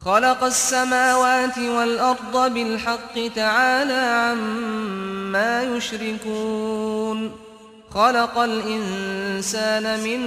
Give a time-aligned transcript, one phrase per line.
[0.00, 7.30] خلق السماوات والأرض بالحق تعالى عما يشركون
[7.90, 10.20] خلق الإنسان من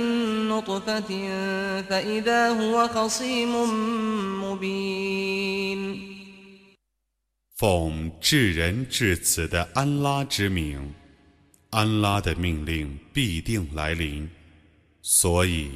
[0.50, 1.10] نطفة
[1.90, 3.54] فإذا هو خصيم
[4.44, 6.10] مبين
[7.56, 10.94] 奉至仁至慈的安拉之名，
[11.72, 14.30] 安拉的命令必定来临，
[15.02, 15.70] 所以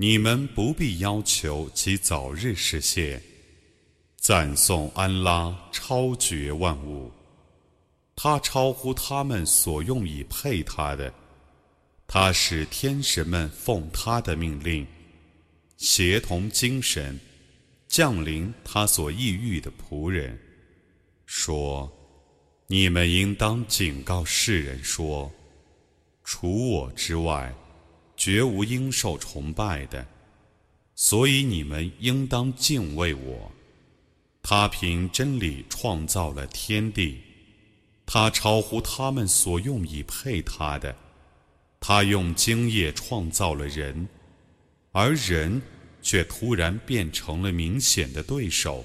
[0.00, 3.22] 你们不必要求其早日实现。
[4.16, 7.12] 赞颂安拉超绝万物，
[8.16, 11.12] 他超乎他们所用以配他的，
[12.06, 14.86] 他使天神们奉他的命令，
[15.76, 17.20] 协同精神，
[17.86, 20.40] 降临他所抑郁的仆人。
[21.26, 21.92] 说
[22.68, 25.30] ：“你们应当警告世人说，
[26.24, 27.54] 除我之外，
[28.20, 30.06] 绝无应受崇拜的。
[30.94, 33.50] 所以你们应当敬畏我。
[34.42, 37.22] 他凭真理创造了天地，
[38.04, 40.94] 他超乎他们所用以配他的。
[41.80, 44.06] 他用精液创造了人，
[44.92, 45.62] 而人
[46.02, 48.84] 却突然变成了明显的对手。”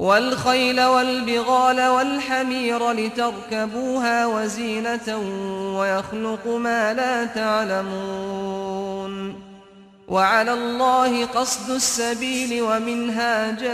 [0.00, 5.18] والخيل والبغال والحمير لتركبوها وزينة
[5.78, 8.66] ويخلق ما لا تعلمون
[10.08, 13.66] وعلى الله قصد السبيل ومنها جائر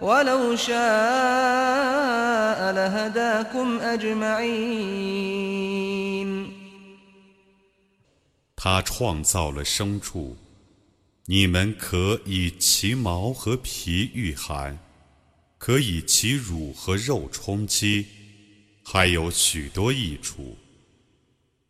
[0.00, 0.74] ولو شاء
[2.72, 5.44] لهداكم أجمعين
[8.56, 10.34] 他创造了牲畜，
[11.31, 14.79] 你们可以其毛和皮御寒，
[15.59, 18.07] 可以其乳和肉充饥，
[18.83, 20.57] 还有许多益处。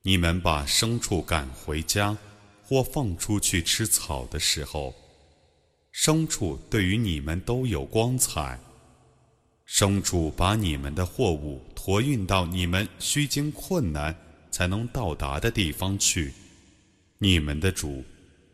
[0.02, 2.18] 你们把牲畜赶回家，
[2.64, 4.96] 或放出去吃草的时候，
[5.94, 8.58] 牲畜对于你们都有光彩。
[9.68, 14.16] 牲畜把你们的货物驮运到你们需经困难
[14.50, 16.32] 才能到达的地方去。
[17.18, 18.02] 你们的主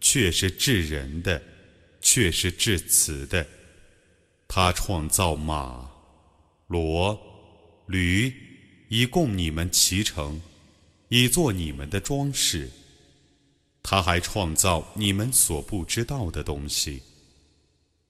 [0.06, 1.42] 却是治人的，
[2.00, 3.44] 却是治慈的。
[4.48, 5.90] 他创造马、
[6.70, 7.18] 骡、
[7.88, 8.32] 驴，
[8.88, 10.40] 以供你们骑乘。
[11.10, 12.70] 以做你们的装饰。
[13.82, 17.02] 他还创造你们所不知道的东西。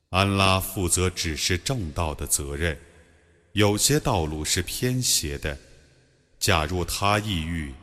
[0.10, 2.78] 安拉负责指示正道的责任。
[3.54, 5.58] 有些道路是偏斜的。
[6.40, 7.74] 假若他抑郁，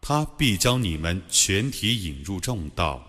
[0.00, 3.08] 他必将你们全体引入正道。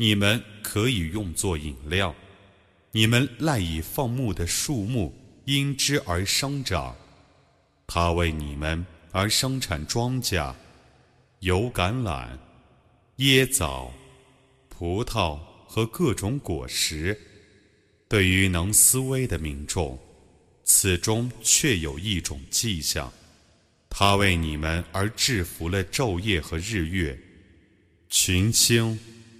[0.00, 2.14] 你们可以用作饮料，
[2.92, 5.12] 你们赖以放牧的树木
[5.44, 6.94] 因之而生长，
[7.84, 10.54] 他为你们而生产庄稼，
[11.40, 12.28] 有橄榄、
[13.16, 13.92] 椰枣、
[14.68, 15.36] 葡萄
[15.66, 17.18] 和各种果实。
[18.06, 19.98] 对于能思维的民众，
[20.62, 23.12] 此中确有一种迹象：
[23.90, 27.18] 他为你们而制服了昼夜和日月，
[28.08, 28.96] 群星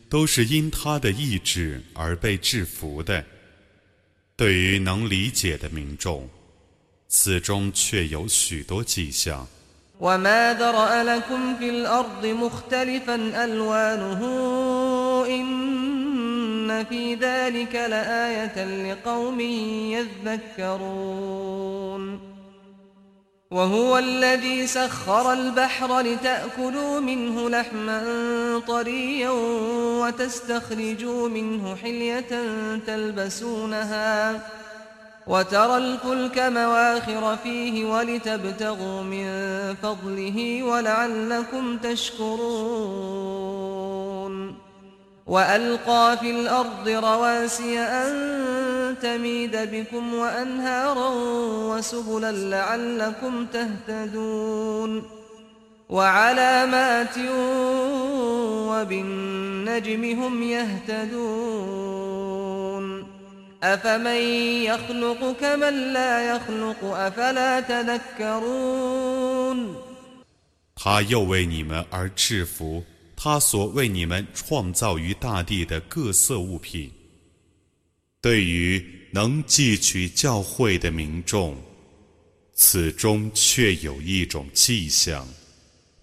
[0.09, 3.23] 都是因他的意志而被制服的。
[4.35, 6.29] 对于能理解的民众，
[7.07, 9.47] 此中却有许多迹象。
[9.99, 14.21] وما ذرأ لكم في الأرض مختلفا ألوانه
[15.27, 19.39] إن في ذلك لآية لقوم
[20.59, 22.26] يذكرون
[23.50, 28.02] وهو الذي سخر البحر لتأكلوا منه لحما
[28.68, 29.30] طريا
[30.00, 32.42] وتستخرجوا منه حلية
[32.86, 34.40] تلبسونها
[35.26, 39.28] وترى الفلك مواخر فيه ولتبتغوا من
[39.82, 43.38] فضله ولعلكم تشكرون.
[45.28, 51.08] وألقى في الأرض رواسي أن تميد بكم وأنهارا
[51.77, 55.03] وسبلا لعلكم تهتدون
[55.89, 57.17] وعلامات
[58.69, 61.93] وبالنجم هم يهتدون
[63.63, 64.21] أفمن
[64.63, 69.13] يخلق كمن لا يخلق أفلا تذكرون
[70.75, 72.83] 他又为你们而制服
[73.15, 76.91] 他所为你们创造于大地的各色物品。
[78.19, 81.56] 对于 能汲取教诲的民众，
[82.54, 85.26] 此中却有一种迹象：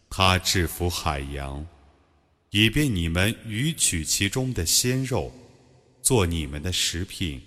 [0.10, 1.66] 他制服海洋，
[2.50, 5.32] 以便你们鱼取其中的鲜肉，
[6.02, 7.40] 做你们的食品；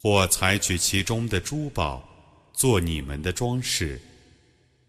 [0.00, 2.08] 或采取其中的珠宝，
[2.52, 4.00] 做你们的装饰。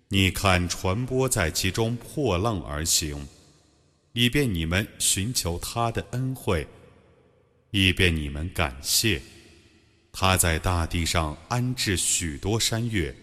[0.10, 3.28] 你看船舶在其中破浪而行。
[4.18, 6.66] 以便你们寻求他的恩惠，
[7.72, 9.22] 以便你们感谢
[10.18, 13.14] 他在大地上安置许多山岳，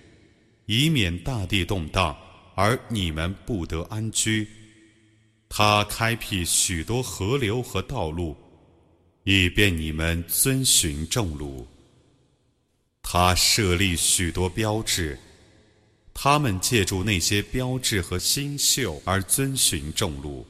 [0.67, 2.15] 以免大地动荡
[2.55, 4.47] 而你们不得安居。
[5.49, 8.37] 他开辟许多河流和道路，
[9.25, 11.67] 以便你们遵循正路。
[13.01, 15.19] 他设立许多标志，
[16.13, 20.47] 他们借助那些标志和星宿而遵循正路。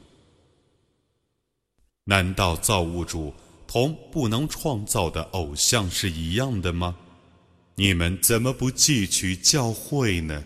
[2.03, 3.33] 难道造物主
[3.73, 6.95] 同不能创造的偶像是一样的吗？
[7.73, 10.43] 你们怎么不汲取教诲呢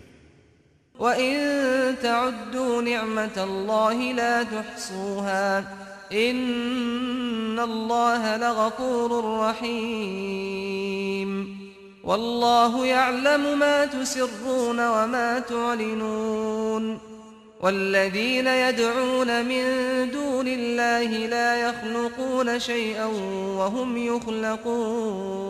[17.63, 19.63] ？والذين يدعون من
[20.11, 23.05] دون الله لا يخلقون شيئا
[23.55, 25.43] وهم يخلقون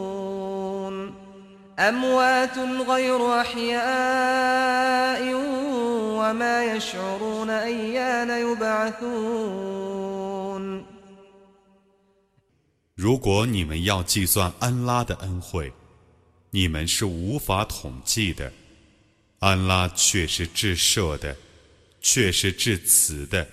[1.80, 2.58] أموات
[2.88, 5.22] غير أحياء
[6.20, 9.84] وما يشعرون أيان يبعثون
[12.96, 15.74] 如果你们要计算安拉的恩惠，
[16.52, 18.54] 你们是无法统计的。
[19.40, 21.36] 安拉却是至赦的。
[22.01, 23.47] 却是至此的，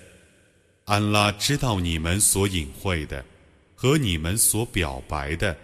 [0.85, 3.23] 安拉知道你们所隐晦的
[3.75, 5.55] 和你们所表白的。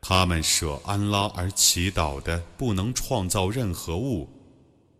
[0.00, 4.28] 他们舍安拉而祈祷的，不能创造任何物，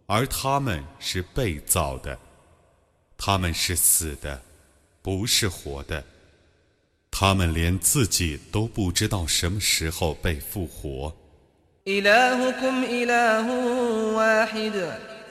[0.07, 2.19] 而他们是被造的，
[3.17, 4.43] 他们是死的，
[5.01, 6.05] 不是活的。
[7.11, 11.17] 他们连自己都不知道什么时候被复活。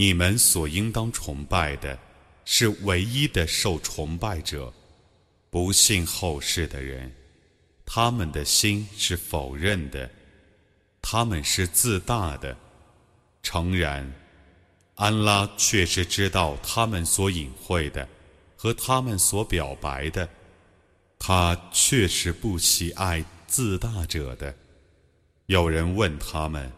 [0.00, 1.98] 你们所应当崇拜的
[2.46, 4.72] 是唯一的受崇拜者。
[5.50, 7.12] 不信后世的人，
[7.84, 10.10] 他们的心是否认的，
[11.02, 12.56] 他们是自大的。
[13.42, 14.10] 诚然，
[14.94, 18.08] 安拉确实知道他们所隐晦的
[18.56, 20.26] 和他们所表白的，
[21.18, 24.54] 他确实不喜爱自大者的。
[25.44, 26.72] 有人问他们：“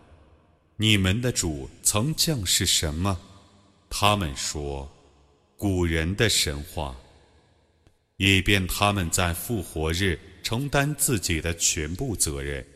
[0.77, 3.21] 你们的主曾降世什么？”
[3.89, 4.91] 他们说
[5.57, 6.97] ：“古人的神话，
[8.17, 12.67] 以便他们在复活日承担自己的全部责任，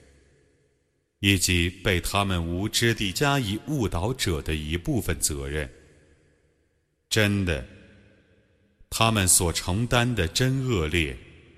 [1.21, 5.69] 以及被他们无知地加以误导者的一部分责任。
[7.09, 7.67] 真的，
[8.91, 11.17] 他们所承担的真恶劣。”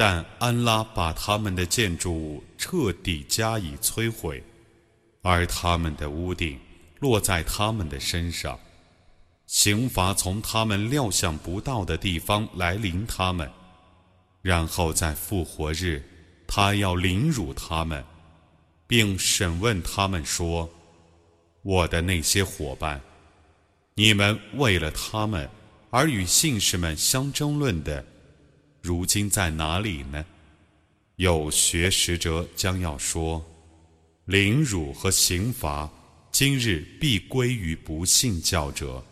[0.00, 4.42] 但安拉把他们的建筑物彻底加以摧毁，
[5.20, 6.58] 而他们的屋顶
[7.00, 8.58] 落在他们的身上，
[9.46, 13.46] 刑罚从他们料想不到的地方来临他们，
[14.40, 16.02] 然后在复活日，
[16.48, 18.02] 他要凌辱他们，
[18.86, 20.66] 并审问他们说
[21.60, 22.98] ：“我的那些伙伴，
[23.96, 25.46] 你们为了他们
[25.90, 28.02] 而与信士们相争论的。”
[28.82, 30.24] 如今在哪里呢？
[31.16, 33.44] 有学识者将要说：
[34.24, 35.88] 凌辱和刑罚，
[36.32, 39.02] 今日必归于不信教者。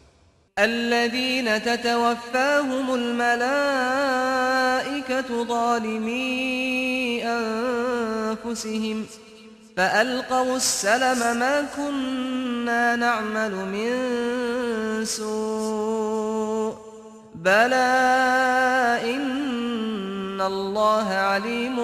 [20.47, 21.77] الله عليم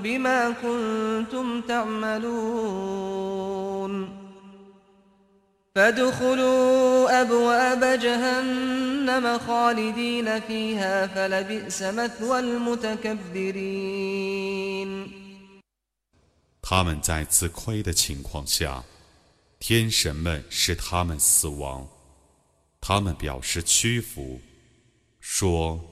[0.00, 3.18] بما كنتم تعملون
[5.74, 13.68] فادخلوا أبواب جهنم خالدين فيها فلبئس مثوى المتكبرين
[16.62, 18.84] 他们在自亏的情况下，
[19.58, 21.88] 天神们使他们死亡，
[22.80, 24.40] 他们表示屈服，
[25.20, 25.91] 说。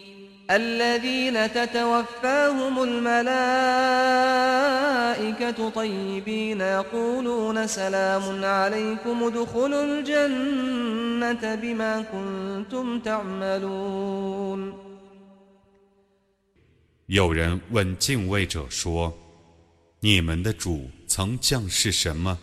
[0.50, 3.18] الذين تتوفاهم الملائكة
[5.70, 14.86] طيبين يقولون سلام عليكم ادخلوا الجنة بما كنتم تعملون
[17.08, 19.12] 有人问敬畏者说：“
[20.00, 22.36] 你们的主曾降世什么？”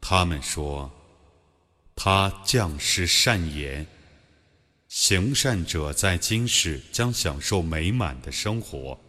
[0.00, 0.90] 他们说：“
[1.96, 3.86] 他降世善言。”
[4.89, 8.99] 行善者在今世将享受美满的生活，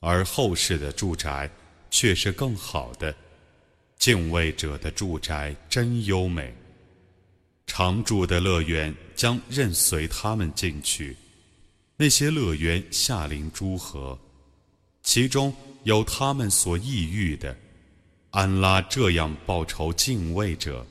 [0.00, 1.48] 而后世的住宅
[1.90, 3.14] 却是更好的。
[3.98, 6.52] 敬畏者的住宅真优美，
[7.68, 11.16] 常住的乐园将任随他们进去。
[11.96, 14.18] 那些乐园下临诸河，
[15.04, 15.54] 其中
[15.84, 17.56] 有他们所抑郁的。
[18.30, 20.84] 安拉这样报仇敬畏者，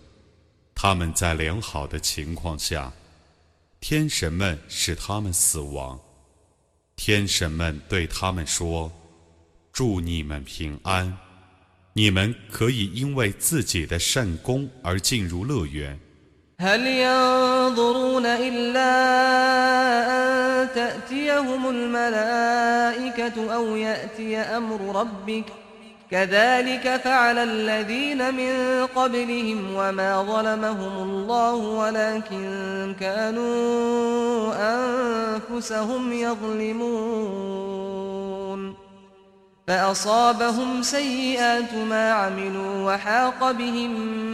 [0.73, 2.93] 他们在良好的情况下。
[3.80, 6.00] 天神们使他们死亡，
[6.96, 11.16] 天神们对他们说：“祝你们平安，
[11.92, 15.98] 你们可以因为自己的善功而进入乐园。”
[16.56, 18.92] هل ينظرون إلا
[20.06, 25.44] أن تأتيهم الملائكة أو يأتي أمر ربك
[26.10, 37.74] كذلك فعل الذين من قبلهم وما ظلمهم الله ولكن كانوا أنفسهم يظلمون
[39.66, 43.90] فأصابهم سيئات ما عملوا وحاق بهم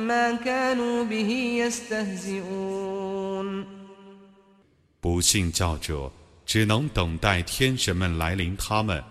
[0.06, 1.30] ما كانوا به
[1.64, 3.00] يستهزئون
[5.00, 6.10] 不信教者
[6.44, 9.02] 只能等待天神们来临他们，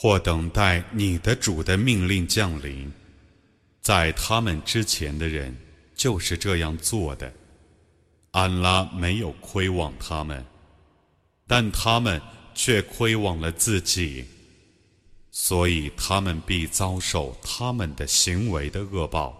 [0.00, 2.92] 或等待你的主的命令降临。
[3.80, 5.56] 在他们之前的人
[5.96, 7.32] 就是这样做的。
[8.30, 10.44] 安拉没有亏枉他们，
[11.48, 12.22] 但他们
[12.54, 14.24] 却亏枉了自己。
[15.32, 19.36] 所以他们必遭受他们的行为的恶报，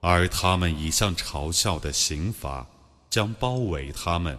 [0.00, 2.64] 而他们一向嘲笑的刑罚
[3.10, 4.38] 将包围他们。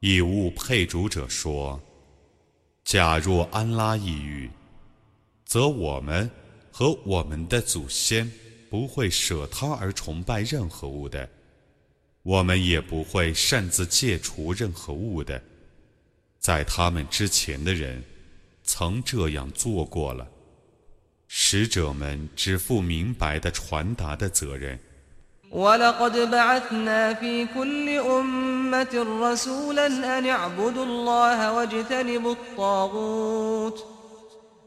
[0.00, 1.80] 以物配主者说
[2.84, 4.50] ：“假若安拉一语，
[5.44, 6.30] 则我们
[6.70, 8.30] 和我们的祖先
[8.70, 11.28] 不会舍他而崇拜任何物的，
[12.22, 15.42] 我们也不会擅自戒除任何物的。
[16.38, 18.02] 在他们之前的人。”
[18.70, 20.28] 曾这样做过了，
[21.26, 24.78] 使者们只负明白的传达的责任。
[25.50, 33.84] ولقد بعثنا في كل أمة رسولا أن اعبدوا الله واجتنبوا الطاغوت.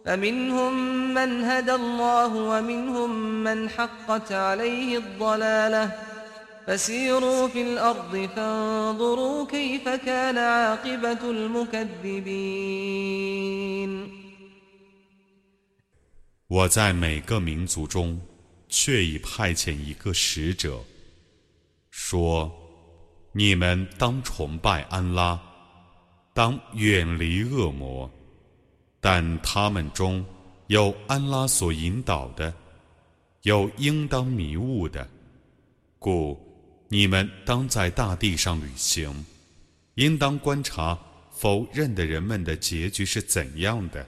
[0.06, 0.74] فمنهم
[1.14, 5.92] من هدى الله ومنهم من حقت عليه الضلالة.
[6.68, 12.72] فسيروا في الأرض فانظروا كيف كان عاقبة المكذبين.
[18.72, 20.84] 却已派遣一个使者，
[21.92, 22.52] 说：
[23.34, 25.40] 你们当崇拜安拉，
[26.34, 28.10] 当远离恶魔。
[29.00, 30.26] 但他们中
[30.68, 32.54] 有安拉所引导的，
[33.42, 35.08] 有应当迷雾的，
[36.00, 36.40] 故。
[36.88, 39.26] 你们当在大地上旅行，
[39.96, 40.98] 应当观察
[41.32, 44.06] 否认的人们的结局是怎样的。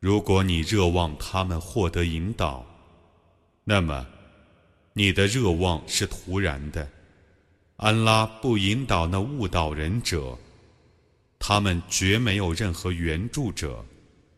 [0.00, 2.64] 如果你热望他们获得引导，
[3.64, 4.06] 那么
[4.92, 6.88] 你的热望是突然的。
[7.78, 10.38] 安拉不引导那误导人者，
[11.36, 13.84] 他们绝没有任何援助者。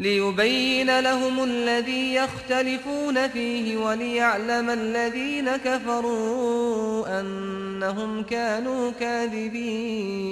[0.00, 10.30] ليبين لهم الذي يختلفون فيه وليعلم الذين كفروا أنهم كانوا كاذبين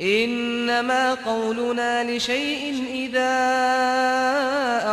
[0.00, 3.32] إنما قولنا لشيء إذا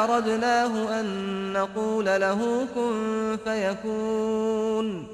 [0.04, 1.06] أردناه أن
[1.54, 5.08] نقول له كن فيكون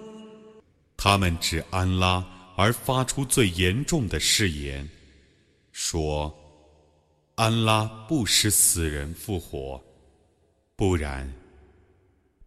[0.98, 4.90] 他们指安拉而发出最严重的誓言，
[5.72, 6.34] 说。
[7.41, 9.83] 安拉不使死人复活，
[10.77, 11.33] 不然，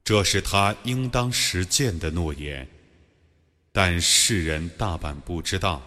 [0.03, 2.69] 这是他应当实践的诺言。
[3.71, 5.81] 但世人大半不知道，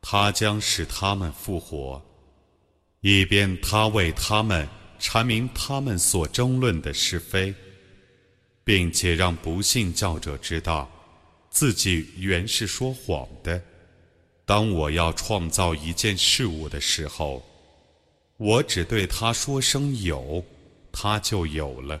[0.00, 2.02] 他将使他们复活，
[3.02, 4.66] 以便他为他们
[4.98, 7.54] 阐明他们所争论的是非，
[8.64, 10.90] 并且让不信教者知道，
[11.50, 13.62] 自己原是说谎的。
[14.46, 17.44] 当我要创造一件事物的时候。
[18.39, 20.43] 我只对他说声有，
[20.91, 21.99] 他就有了。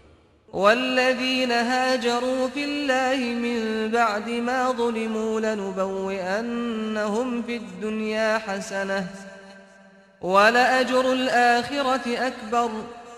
[0.53, 9.07] والذين هاجروا في الله من بعد ما ظلموا لنبوئنهم في الدنيا حسنة
[10.21, 12.69] ولأجر الآخرة أكبر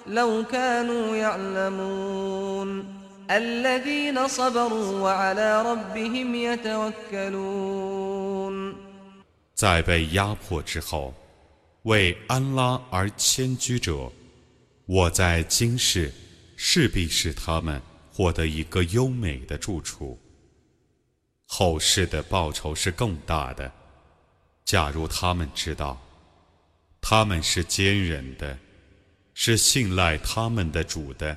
[0.07, 2.85] لو كانوا يعلمون
[3.29, 6.35] الذين صبروا وعلى ربهم
[7.15, 8.07] يتوكلون
[9.53, 11.13] 在被压迫之后，
[11.82, 14.10] 为安拉而迁居者，
[14.86, 16.12] 我在今世
[16.56, 20.18] 势必使他们获得一个优美的住处。
[21.46, 23.70] 后世的报酬是更大的。
[24.64, 26.00] 假如他们知道，
[27.00, 28.56] 他们是坚忍的，
[29.34, 31.36] 是信赖他们的主的。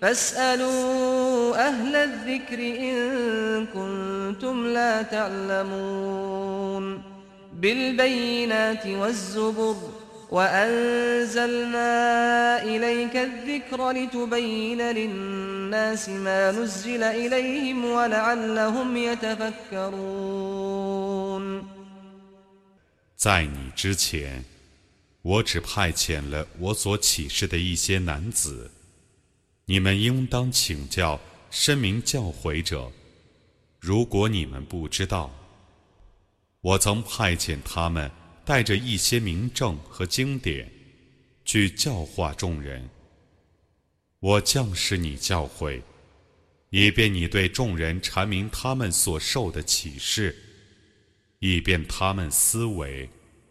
[0.00, 7.02] فاسألوا أهل الذكر إن كنتم لا تعلمون
[7.52, 9.76] بالبينات والزبر
[10.30, 11.92] وأنزلنا
[12.62, 20.32] إليك الذكر لتبين للناس ما نزل إليهم ولعلهم يتفكرون
[23.16, 24.44] 在你之前，
[25.22, 28.72] 我只派遣了我所启示的一些男子，
[29.69, 31.19] 你们应当请教
[31.51, 32.89] 声明教诲者。
[33.79, 35.29] 如果你们不知道，
[36.61, 38.09] 我曾派遣他们。
[38.45, 40.71] 带着一些名证和经典，
[41.43, 42.89] 去教化众人。
[44.21, 45.81] 我将使你教诲，
[46.69, 50.33] 以便你对众人阐明他们所受的启示，
[51.39, 53.09] 以便他们思维。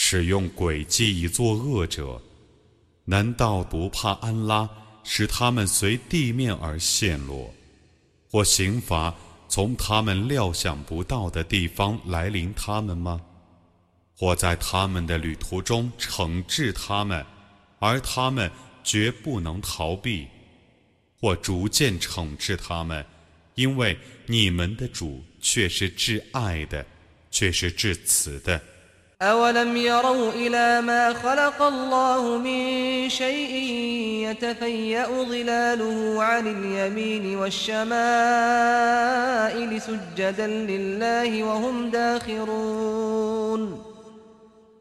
[0.00, 2.22] 使用诡计以作恶者，
[3.04, 4.70] 难道不怕安拉
[5.02, 7.52] 使他们随地面而陷落，
[8.30, 9.12] 或刑罚？
[9.48, 13.20] 从他们料想不到的地方来临他们吗？
[14.16, 17.26] 或在他们的旅途中惩治他们，
[17.80, 18.48] 而他们
[18.84, 20.28] 绝不能逃避；
[21.20, 23.04] 或逐渐惩治他们，
[23.56, 26.86] 因为你们的主却是至爱的，
[27.32, 28.62] 却是至慈的。
[29.22, 33.54] أولم يروا إلى ما خلق الله من شيء
[34.30, 37.88] يتفيأ ظلاله عن اليمين والشمائل
[39.82, 43.84] سجدا لله وهم داخرون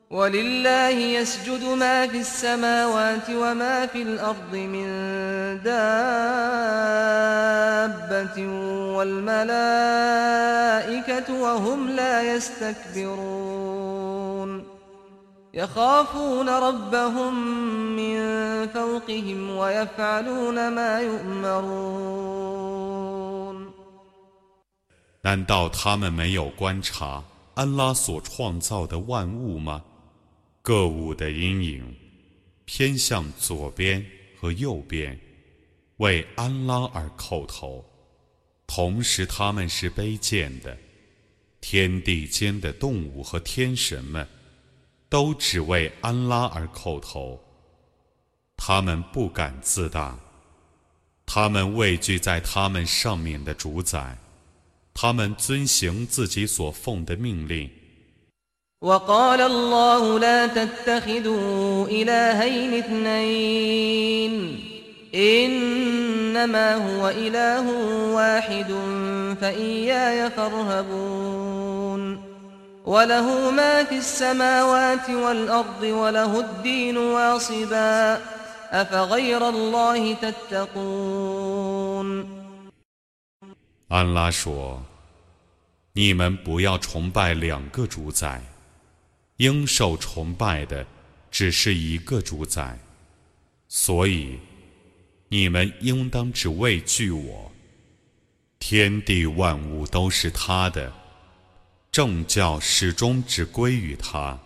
[0.09, 4.87] ولله يسجد ما في السماوات وما في الأرض من
[5.63, 5.97] دابة
[8.97, 9.33] والملائكة
[11.41, 13.86] وهم لا يستكبرون
[15.56, 17.34] يخافون ربهم
[17.96, 18.16] من
[18.68, 22.52] فوقهم ويفعلون ما يؤمرون
[25.24, 27.22] 难道他们没有观察
[27.54, 29.84] 安拉所创造的万物吗？
[30.62, 31.94] 各物的阴影
[32.64, 34.04] 偏向左边
[34.40, 35.18] 和右边，
[35.98, 37.84] 为安拉而叩头。
[38.66, 40.76] 同时，他们是卑贱的。
[41.60, 44.26] 天地间的动物和天神们，
[45.09, 47.39] 都只为安拉而叩头。
[48.55, 50.17] 他们不敢自大。
[51.25, 54.17] 他们畏惧在他们上面的主宰。
[54.99, 57.69] 他们遵行自己所奉的命令。
[72.86, 78.20] وله ما في السماوات والأرض وله الدين واصبا
[78.70, 82.06] أفغير الله تتقون
[83.88, 88.42] 安拉说：“你们不要崇拜两个主宰。”
[89.38, 90.86] 应受崇拜的
[91.30, 92.78] 只是一个主宰，
[93.68, 94.38] 所以
[95.28, 97.50] 你们应当只畏惧我。
[98.60, 100.92] 天地万物都是他的，
[101.97, 104.37] 正教始终只归于他。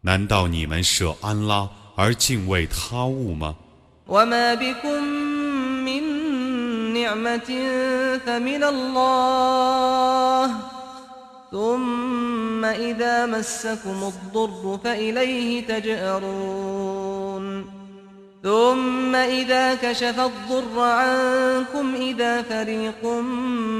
[0.00, 3.56] 难道你们舍安拉而敬畏他物吗？
[18.43, 23.05] ثم إذا مسكم الضر فإليه تجأرون ثم إذا كشف الضر عنكم إذا فريق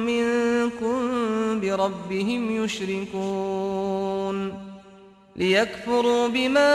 [0.06, 4.54] منكم بربهم يشركون
[5.36, 6.74] ليكفروا بما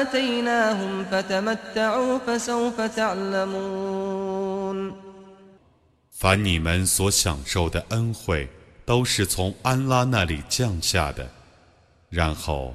[0.00, 4.94] آتيناهم فتمتعوا فسوف تعلمون
[6.16, 8.48] 凡你们所享受的恩惠，
[8.86, 11.28] 都是从安拉那里降下的。
[12.08, 12.74] 然后，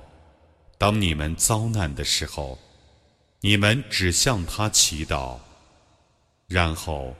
[0.78, 2.60] 当你们遭难的时候，
[3.45, 5.39] 你们只向他祈祷；
[6.47, 7.15] 然后，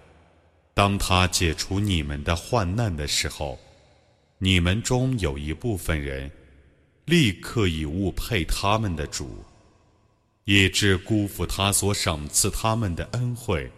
[0.73, 3.61] 当他解除你们的患难的时候，
[4.39, 6.31] 你们中有一部分人
[7.05, 9.45] 立刻以物配他们的主，
[10.45, 13.71] 以致辜负他所赏赐他们的恩惠。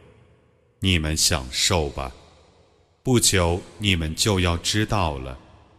[0.78, 2.14] 你们享受吧。
[3.02, 5.36] 不久，你们就要知道了。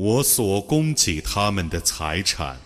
[0.00, 2.58] 我所供给他们的财产，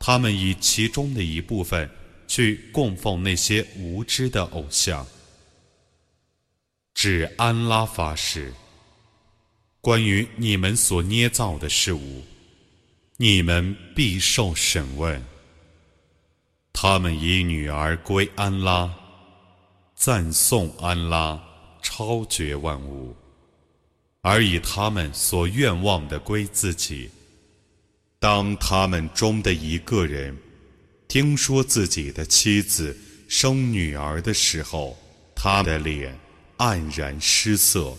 [0.00, 1.88] 他们以其中的一部分
[2.26, 5.06] 去供奉那些无知的偶像。
[6.92, 8.52] 指安拉发誓，
[9.80, 12.24] 关于你们所捏造的事物，
[13.16, 15.22] 你们必受审问。
[16.72, 18.92] 他们以女儿归安拉，
[19.94, 21.40] 赞颂安拉，
[21.80, 23.14] 超绝万物。
[24.28, 27.08] 而以他们所愿望的归自己。
[28.18, 30.36] 当他们中的一个人
[31.06, 34.98] 听说自己的妻子生女儿的时候，
[35.32, 36.18] 他的脸
[36.58, 37.96] 黯然失色，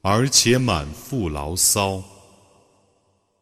[0.00, 2.02] 而且满腹牢骚。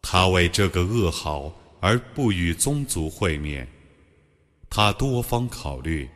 [0.02, 3.66] 他为这个噩耗而不与宗族会面。
[4.68, 6.06] 他多方考虑，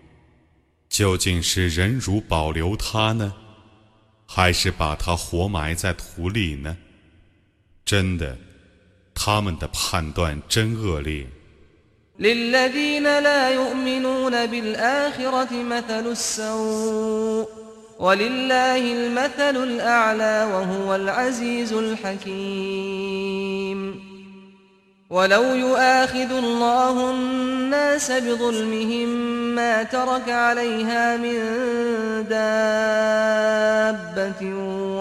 [0.91, 3.33] 究竟是忍辱保留他呢？
[4.34, 6.78] 还是把他活埋在土里呢？
[7.86, 8.38] 真的，
[9.14, 11.28] 他们的判断真恶劣。
[12.20, 17.50] للذين لا يؤمنون بالآخرة مثل السوء
[17.98, 22.90] ولله المثل الأعلى وهو العزيز الحكيم
[25.10, 29.10] ولو يؤاخذ الله الناس بظلمهم
[29.56, 31.40] ما ترك عليها من
[32.30, 33.50] دابة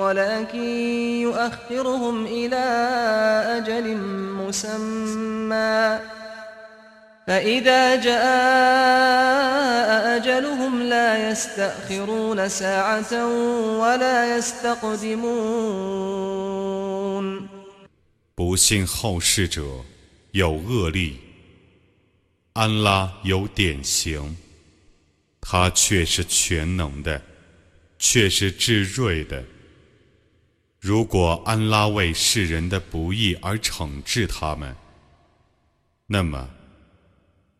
[0.01, 0.65] ولكن
[1.23, 2.65] يؤخرهم إلى
[3.57, 3.97] أجل
[4.41, 5.99] مسمى
[7.27, 8.27] فإذا جاء
[10.17, 13.27] أجلهم لا يستأخرون ساعة
[13.79, 15.99] ولا يستقدمون
[18.39, 19.85] 不信后世者。
[20.34, 21.20] 有恶力，
[22.54, 24.36] 安拉有典型，
[25.40, 27.22] 他却是全能的，
[28.00, 29.46] 却是至睿的。
[30.80, 34.76] 如果安拉为世人的不义而惩治他们，
[36.08, 36.50] 那么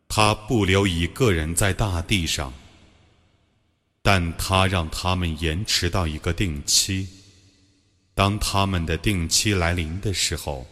[0.08, 2.52] 他不留一个人在大地上，
[4.02, 7.06] 但他让他们延迟到一个定期。
[8.16, 10.66] 当他们的定期来临的时候。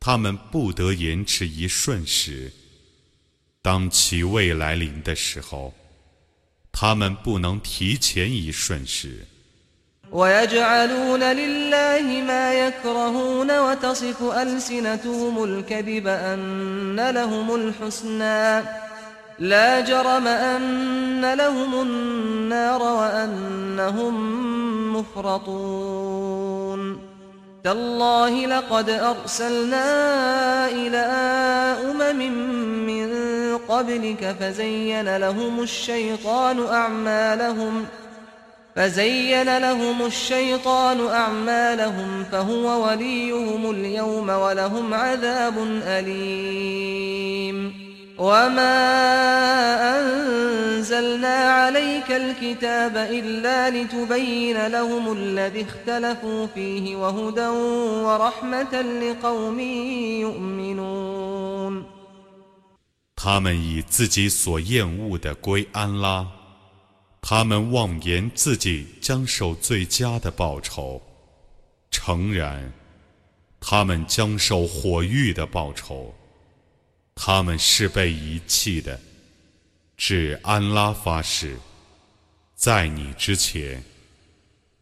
[0.00, 2.52] 他们不得延迟一瞬时，
[3.60, 5.74] 当其未来临的时候，
[6.72, 9.26] 他们不能提前一瞬时。
[27.68, 29.86] تالله لقد أرسلنا
[30.68, 30.96] إلى
[31.90, 32.18] أمم
[32.86, 33.08] من
[33.58, 37.86] قبلك فزين لهم الشيطان أعمالهم
[38.76, 47.48] فزين لهم الشيطان أعمالهم فهو وليهم اليوم ولهم عذاب أليم
[48.17, 48.79] وما
[49.99, 57.47] أنزلنا عليك الكتاب إلا لتبين لهم الذي اختلفوا فيه وهدى
[58.05, 59.59] ورحمة لقوم
[60.21, 61.85] يؤمنون
[63.15, 66.27] 他们以自己所厌恶的归安拉，
[67.21, 71.01] 他们妄言自己将受最佳的报酬。
[71.89, 72.73] 诚然，
[73.61, 76.13] 他们将受火狱的报酬。
[77.20, 78.98] 他们是被遗弃的。
[79.96, 81.58] 至安拉发誓，
[82.54, 83.82] 在你之前，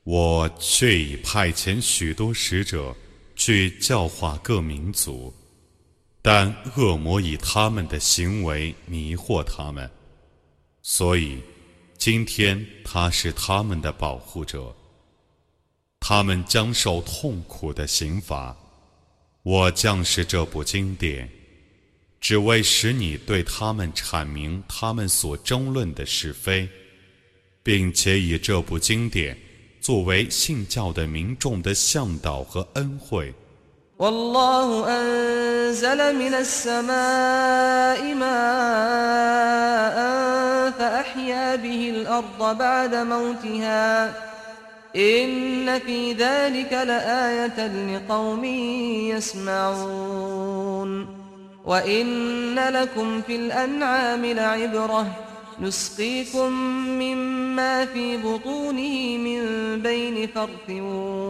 [0.04, 2.94] 我却已派遣许多使者
[3.34, 5.32] 去教化各民族，
[6.20, 9.90] 但恶魔以他们的行为迷惑他们，
[10.82, 11.40] 所以
[11.96, 14.76] 今天他是他们的保护者。
[16.00, 18.54] 他们将受痛苦的刑罚。
[19.42, 21.28] 我降示这部经典。
[22.20, 26.68] 只为使你对他们阐明他们所争论的是非，
[27.62, 29.36] 并且以这部经典
[29.80, 33.32] 作为信教的民众的向导和恩惠。
[51.66, 55.06] وإن لكم في الأنعام لعبرة
[55.60, 56.52] نسقيكم
[56.98, 59.42] مما في بطونه من
[59.82, 60.70] بين فرث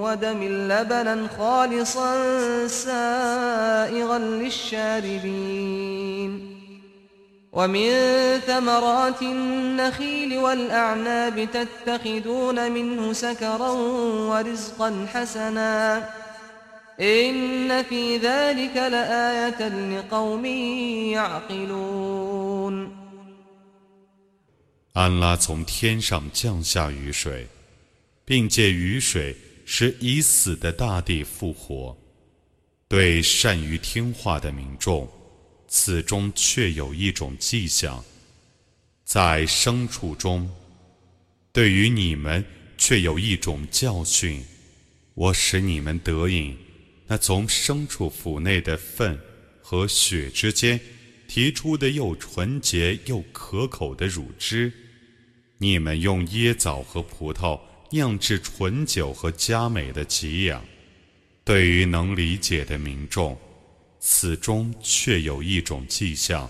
[0.02, 2.16] ودم لبنا خالصا
[2.66, 5.36] سائغا للشاربين
[7.52, 7.90] ومن
[8.46, 13.70] ثمرات النخيل والأعناب تتخذون منه سكرا
[14.30, 16.25] ورزقا حسناً
[24.94, 27.46] 安拉从天上降下雨水，
[28.24, 31.94] 并借雨水使已死的大地复活。
[32.88, 35.06] 对善于听话的民众，
[35.68, 38.02] 此中却有一种迹象。
[39.04, 40.50] 在牲畜中，
[41.52, 42.42] 对于你们
[42.78, 44.42] 却有一种教训。
[45.12, 46.56] 我使你们得饮。
[47.07, 49.19] 那从牲畜腹内的粪
[49.61, 50.79] 和血之间
[51.27, 54.71] 提出的又纯洁又可口的乳汁，
[55.57, 60.63] 你们用椰枣和葡萄酿制醇酒和佳美的给养。
[61.43, 63.37] 对于能理解的民众，
[63.99, 66.49] 此中却有一种迹象。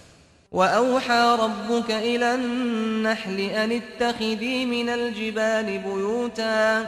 [3.51, 6.88] أن اتخذي من الجبال بيوتا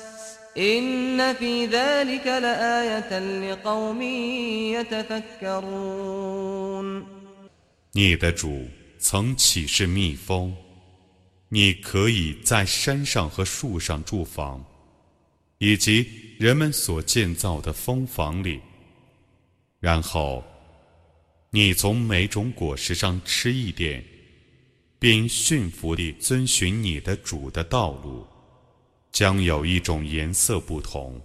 [7.93, 8.67] 你的主
[8.99, 10.53] 曾启示蜜蜂，
[11.47, 14.61] 你可以在山上和树上住房，
[15.57, 16.05] 以及
[16.37, 18.59] 人们所建造的蜂房里。
[19.79, 20.43] 然后，
[21.49, 24.03] 你从每种果实上吃一点，
[24.99, 28.27] 并驯服地遵循你的主的道路。
[29.11, 31.19] 将有一种颜色不同，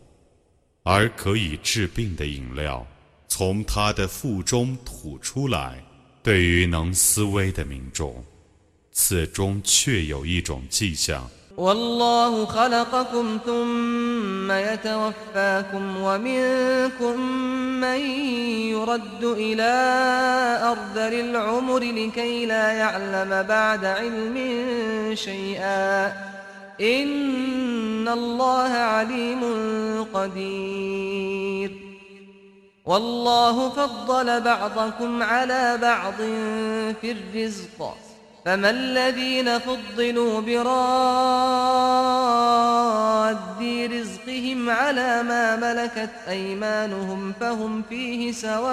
[0.83, 2.87] 而可以治病的饮料
[3.29, 5.83] 从他的腹中吐出来。
[6.23, 8.25] 对于能思维的民众，
[8.91, 11.31] 此中确有一种迹象。
[26.81, 29.43] إن الله عليم
[30.15, 31.71] قدير.
[32.85, 36.15] والله فضل بعضكم على بعض
[37.01, 37.97] في الرزق.
[38.45, 40.67] فما الذين فضلوا براد
[43.93, 48.67] رزقهم على ما ملكت أيمانهم فهم فيه سواء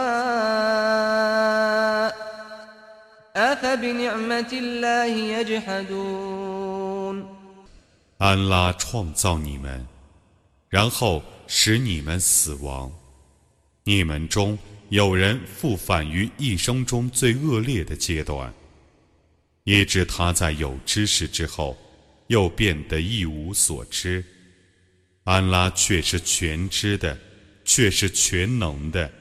[3.36, 5.06] أفبنعمة الله
[5.39, 7.32] يجحدون.
[8.24, 9.86] 安拉创造你们，
[10.69, 12.89] 然后使你们死亡。
[13.84, 14.57] 你们中
[14.88, 18.53] 有人复返于一生中最恶劣的阶段，
[19.65, 21.78] 以致他在有知识之后
[22.28, 24.24] 又变得一无所知。
[25.26, 27.19] 安拉却是全知的，
[27.65, 29.11] 却是全能的。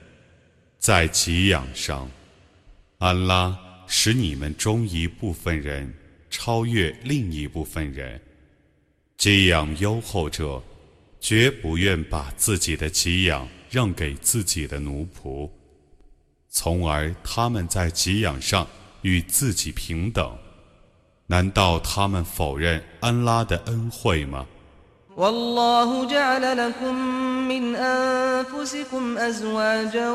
[0.78, 2.09] 在给养上，
[2.98, 5.92] 安拉使你们中一部分人
[6.30, 8.22] 超越另一部分人。
[9.16, 10.62] 给养优厚者，
[11.20, 15.48] 绝不愿把自己的给养让给自己的奴仆。
[16.48, 18.66] 从而他们在给养上
[19.02, 20.36] 与自己平等，
[21.26, 24.46] 难道他们否认安拉的恩惠吗
[28.41, 30.11] ？والله جعل لكم من أنفسكم أزواجا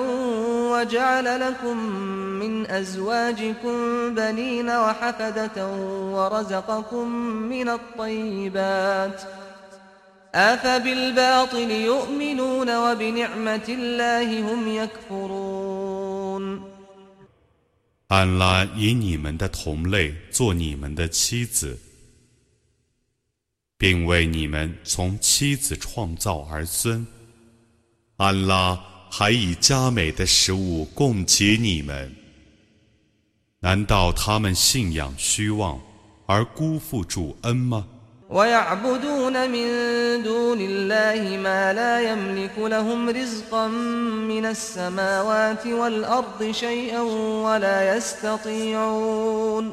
[0.72, 1.76] وجعل لكم
[2.40, 5.66] من أزواجكم بنين وحفدة
[6.16, 7.09] ورزقكم
[7.53, 9.22] من الطيبات
[10.34, 16.62] أفبالباطل يؤمنون وبنعمة الله هم يكفرون
[18.09, 21.78] 安拉以你们的同类做你们的妻子，
[23.78, 27.07] 并为你们从妻子创造儿孙。
[28.16, 28.78] 安拉
[29.11, 32.14] 还以佳美的食物供给你们，
[33.61, 35.80] 难道他们信仰虚妄
[36.26, 37.86] 而辜负主恩吗？
[38.30, 39.66] ويعبدون من
[40.22, 47.00] دون الله ما لا يملك لهم رزقا من السماوات والأرض شيئا
[47.44, 49.72] ولا يستطيعون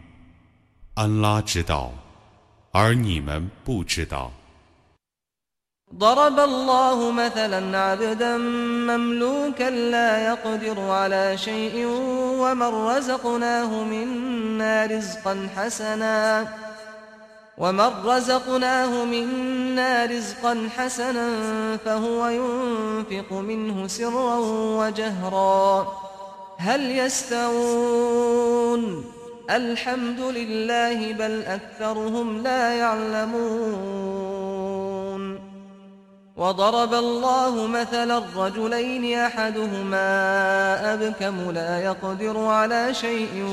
[1.00, 1.92] 安拉知道，
[2.72, 4.32] 而你们不知道。
[17.58, 21.36] ومن رزقناه منا رزقا حسنا
[21.76, 24.36] فهو ينفق منه سرا
[24.80, 25.86] وجهرا
[26.58, 28.82] هل يستوون
[29.51, 34.31] الحمد لله بل أكثرهم لا يعلمون.
[36.37, 40.03] وضرب الله مثلا الرجلين أحدهما
[40.93, 43.43] أبكم لا يقدر على شيء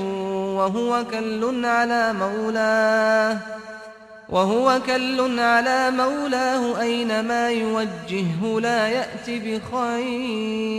[0.57, 3.39] وهو كل على مولاه
[4.29, 9.39] وهو كل على مولاه أينما يوجهه لا يأتي
[9.69, 10.79] بخير.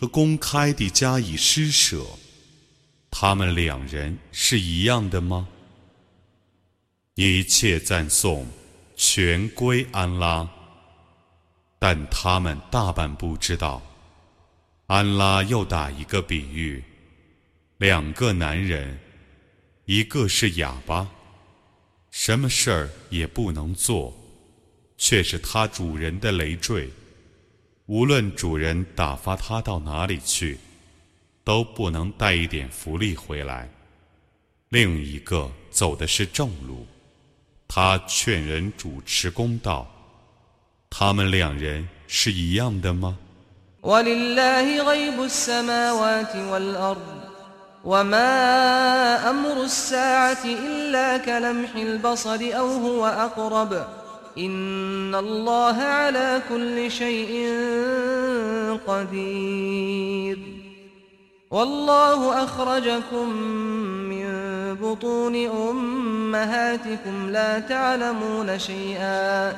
[0.00, 2.06] 和公开地加以施舍，
[3.10, 5.48] 他们两人是一样的吗？
[7.16, 8.46] 一切赞颂
[8.94, 10.48] 全归安拉，
[11.80, 13.82] 但他们大半不知道。
[14.86, 16.84] 安拉又打一个比喻：
[17.78, 19.00] 两个男人，
[19.84, 21.10] 一个是哑巴。
[22.12, 24.16] 什么事儿也不能做，
[24.96, 26.88] 却是他主人的累赘。
[27.88, 30.58] 无论主人打发他到哪里去，
[31.42, 33.66] 都不能带一点福利回来。
[34.68, 36.86] 另一个走的是正路，
[37.66, 39.90] 他劝人主持公道。
[40.90, 43.16] 他们两人是一样的吗
[54.37, 57.49] ？وما أمر الساعة إلا كلمح البصر أو هو أقرب إن الله على كل شيء
[58.87, 60.39] قدير
[61.51, 63.29] والله أخرجكم
[64.09, 64.27] من
[64.81, 69.57] بطون أمهاتكم لا تعلمون شيئا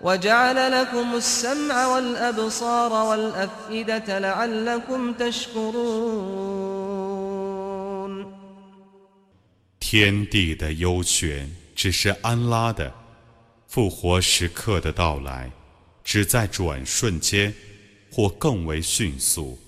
[0.00, 6.38] وجعل لكم السمع والأبصار والأفئدة لعلكم تشكرون
[9.80, 12.92] 天地的优选只是安拉的，
[13.73, 15.51] 复活时刻的到来
[16.03, 17.51] 只在转瞬间，
[18.11, 19.59] 或更为迅速。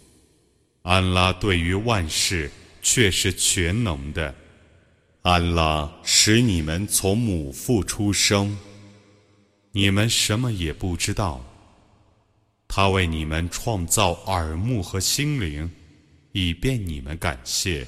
[0.84, 2.52] 安拉对于万事
[2.84, 4.36] 却是全能的。
[5.24, 8.56] 安拉使你们从母腹出生，
[9.72, 11.44] 你们什么也不知道。
[12.68, 15.68] 他为你们创造耳目和心灵，
[16.32, 17.88] 以便你们感谢。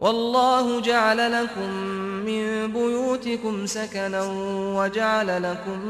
[0.00, 1.70] والله جعل لكم
[2.26, 4.22] من بيوتكم سكنا
[4.76, 5.86] وجعل لكم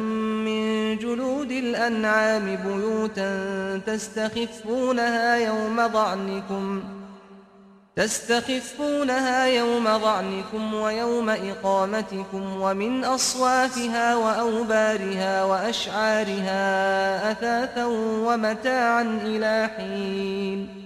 [0.47, 3.31] من جلود الأنعام بيوتا
[3.87, 6.83] تستخفونها يوم ظعنكم
[7.97, 16.61] تستخفونها يوم ظعنكم ويوم إقامتكم ومن أصوافها وأوبارها وأشعارها
[17.31, 17.85] أثاثا
[18.27, 20.86] ومتاعا إلى حين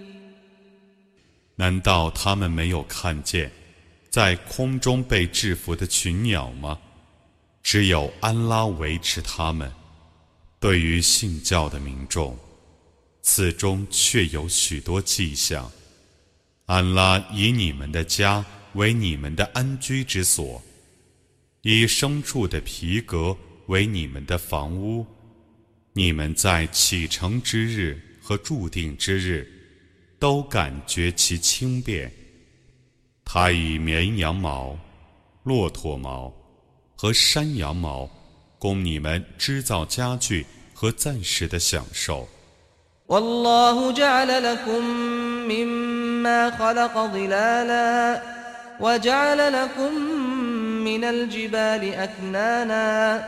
[1.61, 3.53] 难道他们没有看见
[4.09, 6.79] 在空中被制服的群鸟吗？
[7.63, 9.71] 只有安拉维持他们。
[10.59, 12.35] 对于信教的民众，
[13.21, 15.71] 此中却有许多迹象。
[16.65, 18.43] 安拉以你们的家
[18.73, 20.63] 为你们的安居之所，
[21.61, 23.37] 以牲畜的皮革
[23.67, 25.07] 为你们的房屋。
[25.93, 29.60] 你们在启程之日和注定之日，
[30.20, 32.12] 都感觉其轻便。
[33.24, 34.78] 他以绵羊毛、
[35.44, 36.32] 骆驼毛
[36.96, 38.10] 和山羊毛
[38.60, 42.28] 供你们织造家具和暂时的享受。
[43.08, 44.84] والله جعل لكم
[45.48, 48.22] مما خلق ظلالا
[48.80, 49.94] وجعل لكم
[50.84, 53.28] من الجبال أكنانا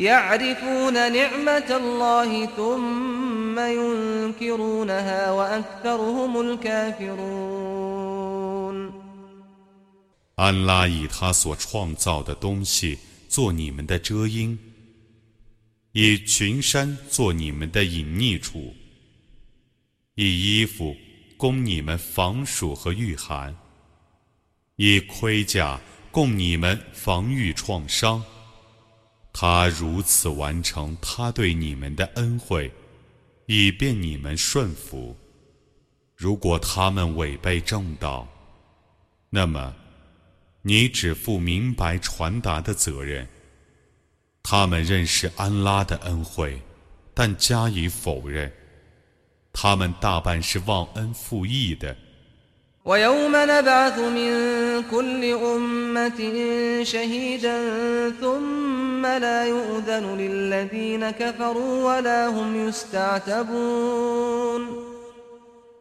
[0.00, 7.76] يعرفون نعمة الله ثم ينكرونها وأكثرهم الكافرون
[10.36, 14.58] 安拉以他所创造的东西做你们的遮阴，
[15.92, 18.74] 以群山做你们的隐匿处，
[20.14, 20.94] 以衣服
[21.38, 23.56] 供你们防暑和御寒，
[24.76, 25.80] 以盔甲
[26.10, 28.22] 供你们防御创伤。
[29.33, 32.71] 他如此完成他对你们的恩惠，
[33.45, 35.15] 以便你们顺服。
[36.15, 38.27] 如果他们违背正道，
[39.29, 39.75] 那么。
[40.63, 43.27] 你只负明白传达的责任。
[44.43, 46.61] 他们认识安拉的恩惠，
[47.15, 48.53] 但加以否认。
[49.51, 51.97] 他们大半是忘恩负义的。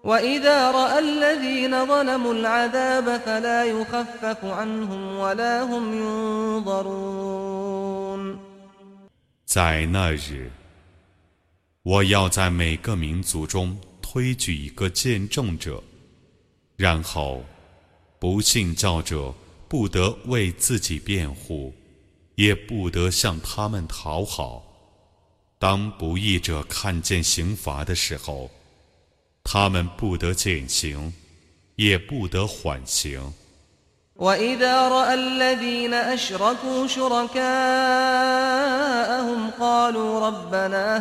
[0.05, 5.83] وإذا رأى الذين ظلموا العذاب فلا يخفف عنهم ولا هم
[6.61, 7.25] ينظرون
[9.47, 10.51] 在那日，
[11.81, 15.81] 我要在每个民族中推举一个见证者，
[16.80, 17.44] 然后
[18.18, 19.34] 不信教者
[19.68, 21.74] 不得为自己辩护，
[22.36, 24.64] 也不得向他们讨好。
[25.58, 28.50] 当不义者看见刑罚的时候，
[29.44, 31.12] 他们不得减刑，
[31.76, 33.30] 也不得缓刑。
[34.20, 37.40] وإذا رأى الذين أشركوا شركاءهم
[39.60, 40.96] قالوا ربنا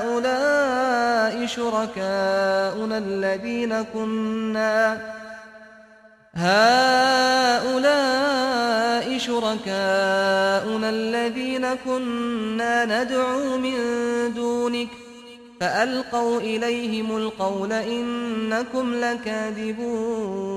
[0.00, 5.00] هؤلاء شركاؤنا الذين كنا
[6.34, 7.84] هؤلاء
[9.18, 13.74] شركاؤنا الذين كنا ندعو من
[14.34, 14.88] دونك
[15.60, 20.54] فألقوا إليهم القول إنكم لكاذبون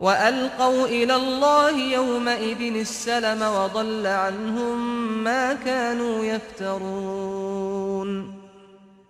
[0.00, 4.78] وألقوا إلى الله يومئذ السلم وضل عنهم
[5.24, 7.60] ما كانوا يفترون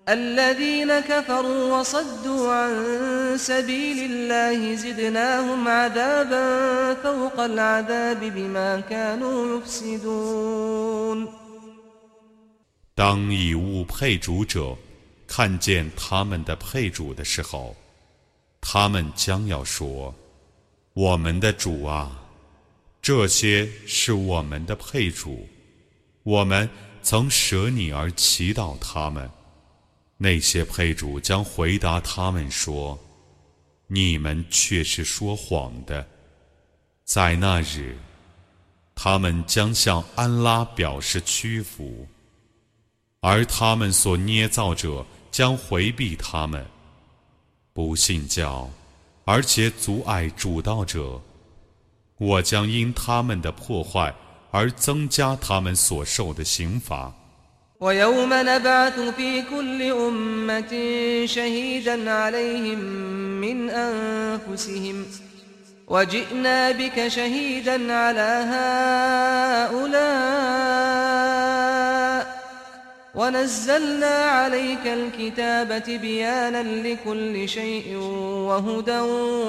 [0.08, 2.72] الذين كفروا وصدوا عن
[3.38, 11.28] سبيل الله زدناهم عذابا فوق العذاب بما كانوا يفسدون
[12.96, 14.76] 当以物配主者
[15.28, 17.76] 看见他们的配主的时候，
[18.60, 20.12] 他们将要说：“
[20.95, 22.23] 我们的主啊，
[23.01, 25.45] 这些是我们的配主，
[26.23, 26.69] 我们
[27.03, 29.29] 曾舍你而祈祷他们。
[30.15, 32.97] 那些配主将回答他们说
[33.87, 36.07] ：“你们却是说谎的。”
[37.03, 37.97] 在那日，
[38.95, 42.07] 他们将向安拉表示屈服，
[43.19, 46.65] 而他们所捏造者将回避他们。
[47.73, 48.69] 不信教，
[49.24, 51.20] 而且阻碍主道者。
[52.18, 54.14] 我将因他们的破坏
[54.50, 57.12] 而增加他们所受的刑罚。
[57.80, 60.72] ويوم نبعث في كل أمة
[61.26, 62.78] شهيدا عليهم
[63.40, 65.06] من أنفسهم
[65.88, 68.44] وجئنا بك شهيدا على
[69.72, 70.00] هؤلاء
[73.14, 79.00] ونزلنا عليك الكتاب تبيانا لكل شيء وهدى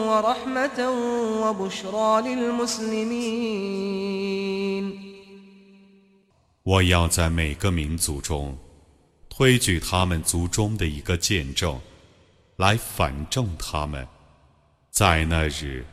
[0.09, 0.89] ورحمة
[1.41, 3.51] وبشرى للمسلمين
[6.63, 8.57] 我要在每个民族中
[9.29, 11.79] 推举他们族中的一个见证，
[12.57, 14.07] 来反证他们。
[14.91, 15.85] 在那日，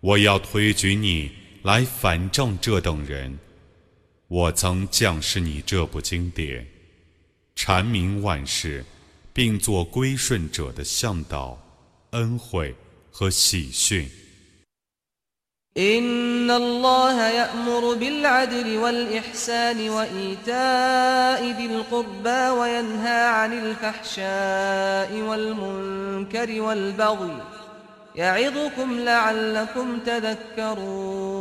[0.00, 3.38] 我要推举你来反证这等人。
[4.28, 6.66] 我曾降示你这部经典。
[7.56, 8.84] 阐明万事，
[9.32, 11.58] 并做归顺者的向导、
[12.10, 12.74] 恩惠
[13.10, 14.08] 和喜讯。
[15.76, 27.42] إن الله يأمر بالعدل والإحسان وإيتاء ذي القربى وينهى عن الفحشاء والمنكر والبغي
[28.14, 31.34] يعظكم لعلكم تذكرون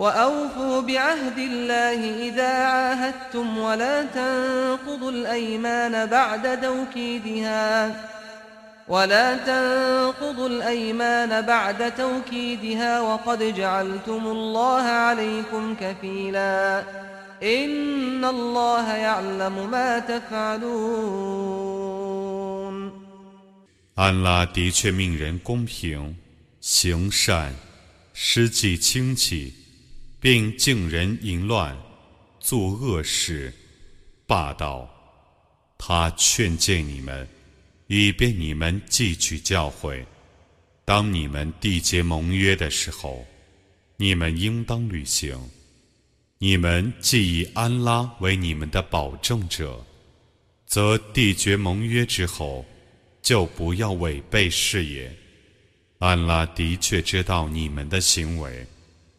[0.00, 7.96] وأوفوا بعهد الله إذا عاهدتم ولا تنقضوا الأيمان بعد توكيدها
[8.88, 16.84] ولا تنقضوا الأيمان بعد توكيدها وقد جعلتم الله عليكم كفيلا
[17.42, 21.66] إن الله يعلم ما تفعلون
[23.96, 26.14] 安拉的确命人公平、
[26.60, 27.54] 行善、
[28.12, 29.59] 施济亲戚。
[30.21, 31.75] 并敬人淫乱，
[32.39, 33.51] 作恶事，
[34.27, 34.87] 霸道。
[35.79, 37.27] 他劝诫你们，
[37.87, 40.05] 以便你们汲取教诲。
[40.85, 43.25] 当你们缔结盟约的时候，
[43.97, 45.35] 你们应当履行。
[46.37, 49.83] 你们既以安拉为你们的保证者，
[50.67, 52.63] 则缔结盟约之后，
[53.23, 55.11] 就不要违背誓言。
[55.97, 58.63] 安拉的确知道你们的行为。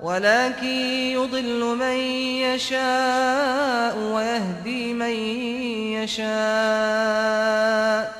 [0.00, 0.66] ولكن
[1.14, 1.96] يضل من
[2.42, 5.10] يشاء ويهدي من
[6.02, 8.12] يشاء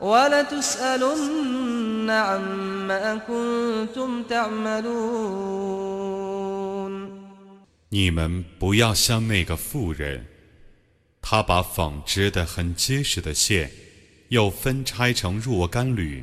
[0.00, 5.98] ولتسألن عما كنتم تعملون
[7.90, 10.26] 你们不要像那个妇人，
[11.22, 13.70] 她把纺织的很结实的线，
[14.28, 16.22] 又分拆成若干缕。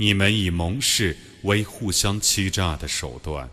[0.00, 3.50] 你们以盟誓为互相欺诈的手段，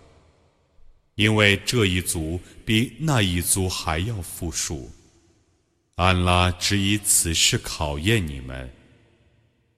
[1.15, 4.91] 因为这一族比那一族还要富庶。
[5.95, 8.71] 安拉只以此事考验你们。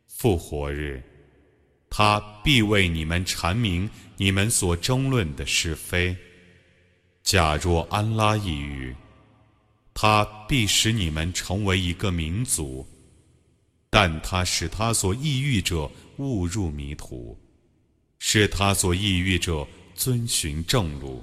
[0.07, 1.01] 复活日，
[1.89, 6.13] 他必为你们阐明你们所争论的是非。
[7.23, 8.93] 假若安拉抑郁，
[9.93, 12.85] 他必使你们成为一个民族。
[13.96, 17.36] 但他使他所抑郁者误入迷途，
[18.18, 21.22] 使他所抑郁者遵循正路。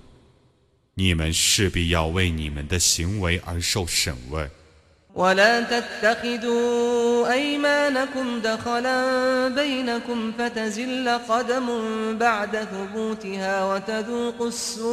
[0.93, 4.50] 你们势必要为你们的行为而受审问。
[5.16, 11.68] ولا تتخذوا أيمانكم دخلا بينكم فتزل قدم
[12.18, 14.84] بعد ثبوتها وتذوقوا السوء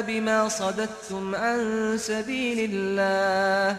[0.00, 3.78] بما صددتم عن سبيل الله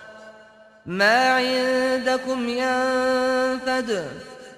[0.90, 4.10] ما عندكم ينفد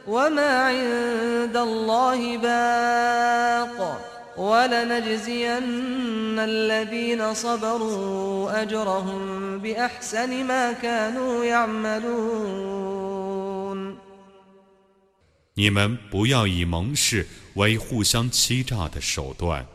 [0.06, 4.04] وما عند الله باق
[4.36, 12.88] ولنجزين الذين صبروا أجرهم بأحسن ما كانوا يعملون
[15.54, 19.66] 你们不要以盟誓为互相欺诈的手段，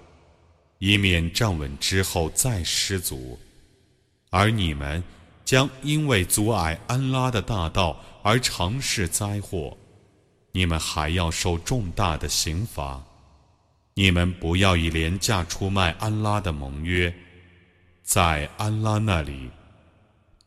[0.80, 3.38] 以免站稳之后再失足，
[4.30, 5.03] 而你们
[5.49, 9.74] 将因为阻碍安拉的大道而尝试灾祸，
[10.53, 13.03] 你们还要受重大的刑罚。
[13.94, 17.11] 你们不要以廉价出卖安拉的盟约，
[18.03, 19.49] 在安拉那里，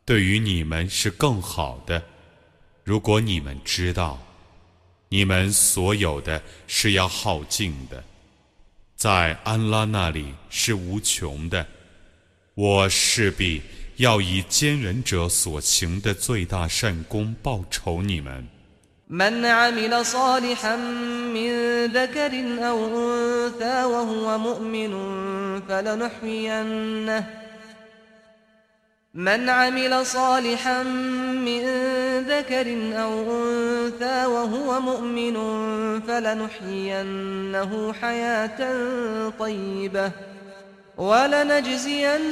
[0.04, 2.00] 对于你们是更好的。
[2.84, 4.16] 如果你们知道。
[5.08, 8.02] 你们所有的是要耗尽的，
[8.94, 11.66] 在安拉那里是无穷的。
[12.54, 13.60] 我势必
[13.97, 18.47] 要以坚忍者所行的最大善功报酬你们。
[29.17, 31.61] من عمل صالحا من
[32.27, 32.67] ذكر
[33.01, 35.35] أو أنثى وهو مؤمن
[36.01, 38.59] فلنحيينه حياة
[39.39, 40.11] طيبة
[41.01, 42.23] ولنجزينهم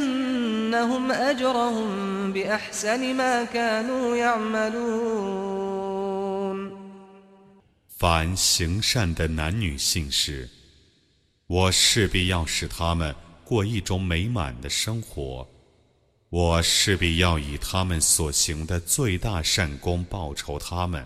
[1.11, 5.45] أجرهم بأحسن ما كانوا يعملون
[7.97, 10.49] 凡行善的男女性士，
[11.47, 15.47] 我势必要使他们过一种美满的生活。
[16.29, 21.05] 我势必要以他们所行的最大善功报酬他们。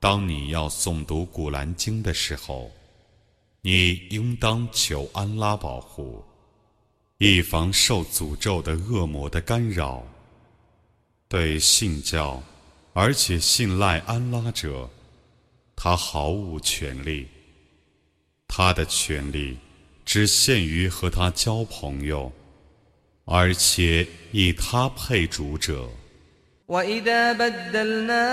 [0.00, 2.72] 当你要诵读古兰经的时候，
[3.60, 6.24] 你应当求安拉保护，
[7.18, 10.02] 以防受诅咒的恶魔的干扰。
[11.28, 12.42] 对信教
[12.94, 14.88] 而且信赖安拉者，
[15.76, 17.28] 他毫无权利。
[18.48, 19.58] 他的权利
[20.06, 22.32] 只限于和他交朋友，
[23.26, 25.86] 而且以他配主者。
[26.70, 28.24] وإذا بدلنا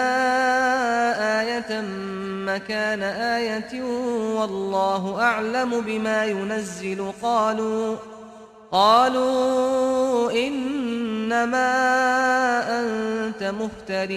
[1.41, 1.81] آية
[2.45, 3.81] مكان آية
[4.35, 7.95] والله أعلم بما ينزل قالوا
[8.71, 11.69] قالوا إنما
[12.79, 14.07] أنت مفتر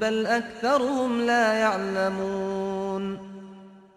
[0.00, 3.31] بل أكثرهم لا يعلمون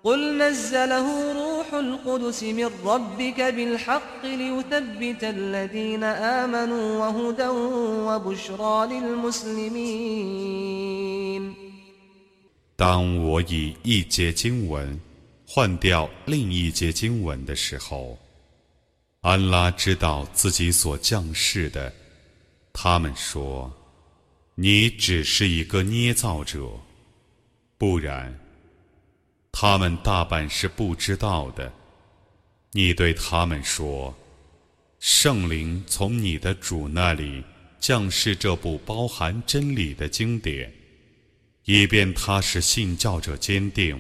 [0.05, 7.49] قل نزله روح القدس من ربك بالحق ليثبت الذين آمنوا وهدى
[8.09, 10.01] وبشرى للمسلمين
[12.77, 14.99] 当我以一节经文
[15.47, 18.17] 换掉另一节经文的时候，
[19.21, 21.93] 安拉知道自己所降世的。
[22.73, 26.71] 他们说：“你只是一个捏造者，
[27.77, 28.35] 不然。”
[29.58, 31.72] 他们大半是不知道的。
[32.74, 34.14] 你对他们说
[35.00, 37.42] ：“圣灵从你的主那里
[37.80, 40.74] 降世这部包含真理的经典，
[41.64, 43.98] 以便他使信教者坚定，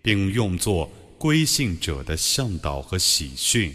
[0.00, 3.74] 并用作归信者的向导和喜讯。”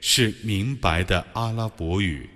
[0.00, 2.28] 是明白的阿拉伯语，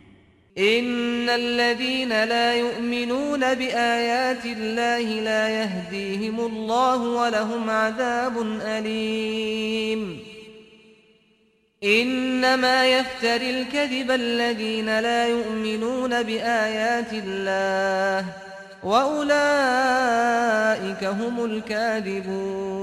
[0.59, 10.19] إن الذين لا يؤمنون بآيات الله لا يهديهم الله ولهم عذاب أليم
[11.85, 18.27] إنما يفتري الكذب الذين لا يؤمنون بآيات الله
[18.83, 19.45] وأولئك
[21.05, 22.77] هم الكاذبون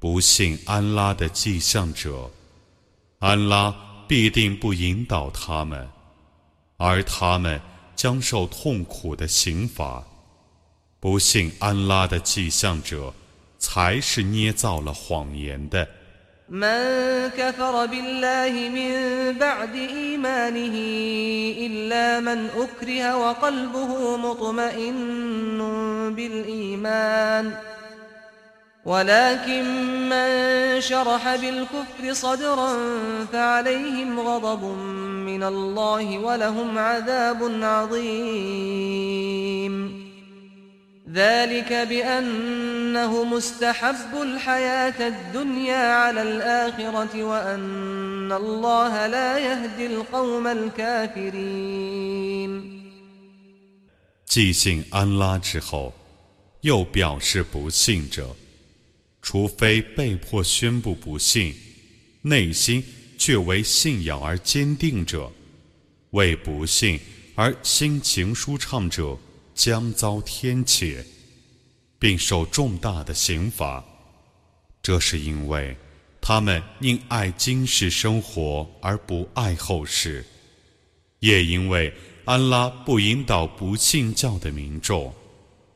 [0.00, 2.30] 不信安拉的迹象者，
[3.22, 3.74] 安拉
[4.06, 5.88] 必定不引导他们，
[6.76, 7.60] 而他们
[7.96, 10.04] 将受痛苦的刑罚。
[11.00, 13.12] 不信安拉的迹象者，
[13.58, 15.88] 才是捏造了谎言的。
[16.50, 20.76] من كفر بالله من بعد إيمانه
[21.66, 25.58] إلا من أكره وقلبه مطمئن
[26.16, 27.54] بالإيمان
[28.84, 29.64] ولكن
[30.08, 30.28] من
[30.80, 32.76] شرح بالكفر صدرا
[33.32, 34.64] فعليهم غضب
[35.26, 38.88] من الله ولهم عذاب عظيم
[41.12, 51.98] ذلك بأنه مستحب الحياة الدنيا على الآخرة وأن الله لا يهدي القوم الكافرين
[54.26, 55.92] 既信安拉之后，
[56.60, 58.36] 又表示不信者，
[59.23, 61.55] 除非被迫宣布不信，
[62.21, 62.83] 内心
[63.17, 65.31] 却为信仰而坚定者，
[66.11, 66.99] 为不信
[67.33, 69.17] 而心情舒畅者。
[69.55, 71.05] 将遭天谴，
[71.99, 73.85] 并受重大的刑罚。
[74.81, 75.77] 这是因为
[76.19, 80.25] 他们宁爱今世生活而不爱后世，
[81.19, 81.93] 也因为
[82.25, 85.13] 安拉不引导不信教的民众。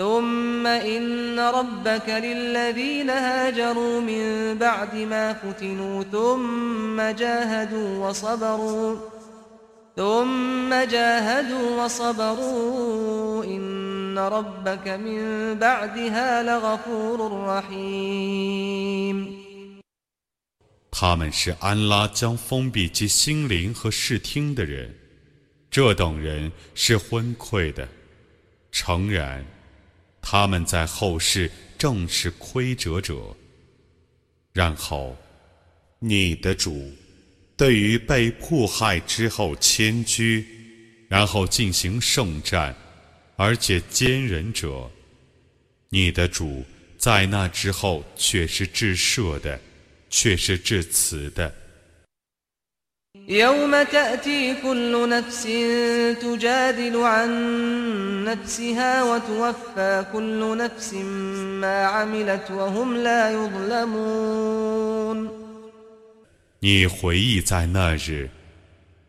[0.00, 8.96] ثم إن ربك للذين هاجروا من بعد ما فتنوا ثم جاهدوا وصبروا
[9.96, 19.36] ثم جاهدوا وصبروا إن ربك من بعدها لغفور رحيم
[20.98, 24.94] 他们是安拉将封闭其心灵和视听的人，
[25.70, 27.86] 这等人是昏聩的。
[28.72, 29.44] 诚然，
[30.21, 33.35] 他们在后世正是亏折者。
[34.53, 35.17] 然后，
[35.99, 36.91] 你的主。
[37.57, 40.43] 对于被迫害之后迁居，
[41.07, 42.75] 然后进行圣战，
[43.35, 44.89] 而且坚忍者，
[45.89, 46.65] 你的主
[46.97, 49.61] 在那之后却是至赦的，
[50.09, 51.53] 却是至慈的。
[66.59, 68.29] 你回忆在那日，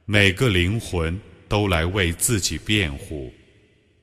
[0.04, 3.32] 每个灵魂都来为自己辩护，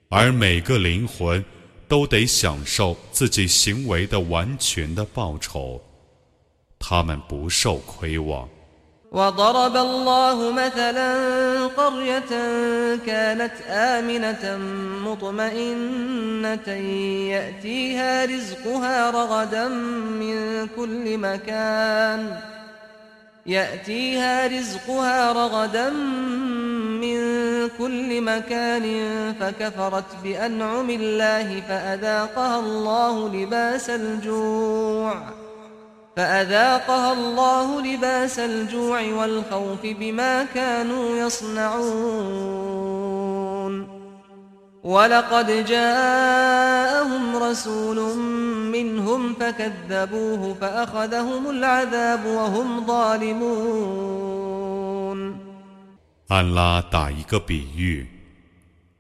[0.10, 1.42] 而每个灵魂
[1.88, 5.82] 都得享受自己行为的完全的报酬，
[6.78, 8.50] 他们不受亏枉。
[9.12, 11.16] وضرب الله مثلا
[11.68, 12.30] قرية
[13.06, 14.60] كانت آمنة
[15.06, 16.70] مطمئنة
[17.34, 22.40] يأتيها رزقها رغدا من كل مكان.
[23.46, 25.90] يأتيها رزقها رغدا
[27.02, 27.20] من
[27.78, 28.86] كل مكان
[29.40, 35.39] فكفرت بأنعم الله فأذاقها الله لباس الجوع.
[36.19, 42.65] فأذاقها الله لباس الجوع والخوف بما كانوا يصنعون
[44.85, 48.17] ولقد جاءهم رسول
[48.73, 54.35] منهم فكذبوه فأخذهم العذاب وهم ظالمون
[56.29, 58.07] 安拉打一个比喻，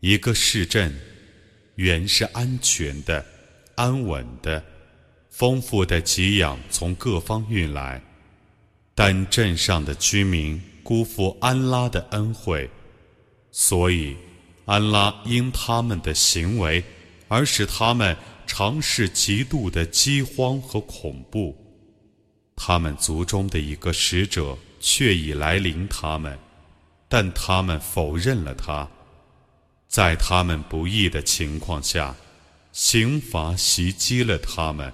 [0.00, 0.94] 一个市镇
[1.76, 3.24] 原是安全的、
[3.76, 4.62] 安稳的，
[5.39, 8.01] 丰富的给养从各方运来，
[8.93, 12.69] 但镇上的居民辜负安拉的恩惠，
[13.49, 14.17] 所以。
[14.65, 16.83] 安拉因他们的行为
[17.27, 18.15] 而使他们
[18.45, 21.57] 尝试极度的饥荒和恐怖，
[22.55, 26.37] 他们族中的一个使者却已来临他们，
[27.07, 28.87] 但他们否认了他，
[29.87, 32.15] 在他们不义的情况下，
[32.71, 34.93] 刑罚袭击了他们。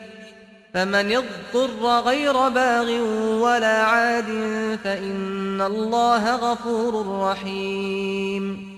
[0.74, 2.88] فمن اضطر غير باغ
[3.40, 4.26] ولا عاد
[4.84, 6.92] فإن الله غفور
[7.30, 8.76] رحيم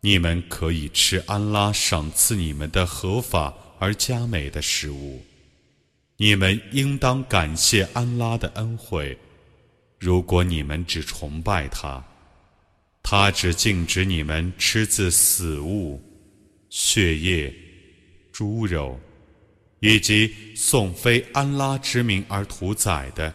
[0.00, 5.22] 你们可以吃安拉赏赐你们的合法而佳美的食物，
[6.16, 9.16] 你们应当感谢安拉的恩惠。
[9.98, 12.04] 如果你们只崇拜他，
[13.02, 16.02] 他只禁止你们吃自死物、
[16.68, 17.54] 血液、
[18.32, 18.98] 猪肉。
[19.79, 23.33] 以及颂非安拉之名而屠宰的，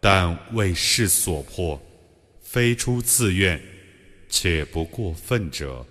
[0.00, 1.80] 但为事所迫，
[2.40, 3.60] 非出自愿，
[4.28, 5.84] 且不过分者，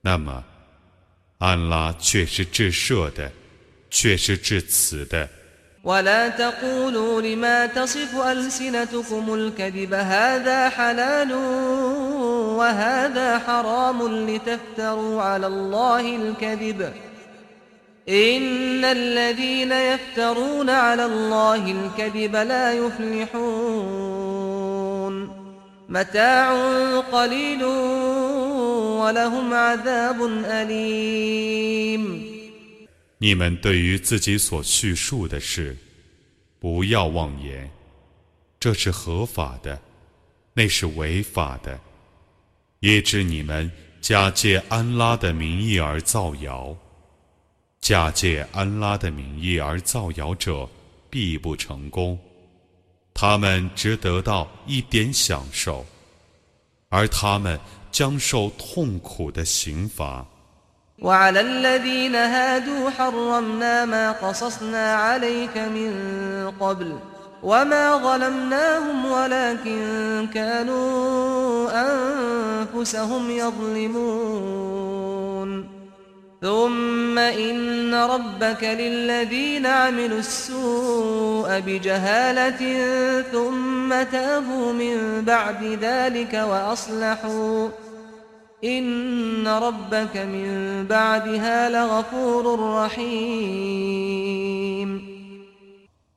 [0.00, 0.44] 那么，
[1.38, 3.30] 安拉却是至赦的，
[3.90, 5.28] 却是至慈的。
[18.09, 23.41] إن الذين يفترون على الله الكذب لا يفلحون
[25.89, 26.51] متاع
[26.99, 32.31] قليل ولهم عذاب أليم
[33.19, 35.77] 你们对于自己所叙述的事，
[36.59, 37.69] 不要妄言，
[38.59, 39.79] 这是合法的，
[40.55, 41.79] 那是违法的，
[42.79, 43.71] 以致你们
[44.01, 46.75] 假借安拉的名义而造谣。
[47.86, 50.68] 假借安拉的名义而造谣者，
[51.08, 52.18] 必不成功。
[53.14, 55.86] 他们只得到一点享受，
[56.88, 57.56] 而他们
[57.92, 60.26] 将受痛苦的刑罚。
[76.41, 82.61] ثم إن ربك للذين عملوا السوء بجهالة
[83.21, 87.69] ثم تابوا من بعد ذلك وأصلحوا
[88.63, 93.91] إن ربك من بعدها لغفور رحيم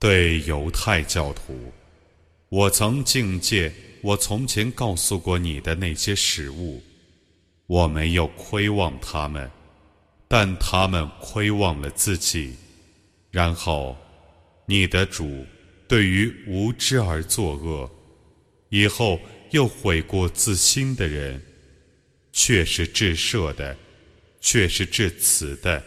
[0.01, 1.73] 对犹太教徒，
[2.49, 3.73] 我曾境界
[4.03, 6.83] 我从前告诉过你的那些食物，
[7.67, 9.51] 我没有亏望他们。
[10.32, 12.54] 但他们亏忘了自己，
[13.32, 13.98] 然后，
[14.68, 15.44] 你的主
[15.88, 17.90] 对于无知而作恶，
[18.70, 19.20] 以后
[19.50, 21.42] 又悔过自新的人，
[22.32, 23.76] 却是至赦的，
[24.40, 25.82] 却是至慈的。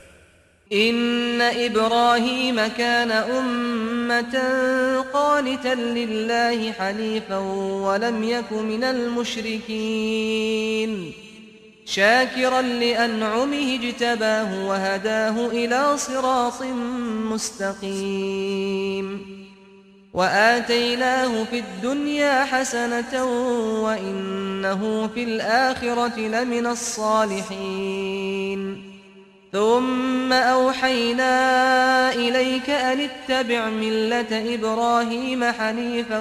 [11.84, 16.62] شاكرا لأنعمه اجتباه وهداه إلى صراط
[17.32, 19.32] مستقيم.
[20.14, 23.24] وآتيناه في الدنيا حسنة
[23.82, 28.22] وإنه في الآخرة لمن الصالحين.
[29.52, 36.20] ثم أوحينا إليك أن اتبع ملة إبراهيم حنيفا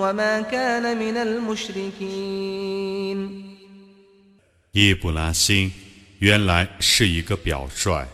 [0.00, 2.70] وما كان من المشركين.
[4.72, 5.72] 伊布拉欣
[6.20, 8.06] 原来是一个表率，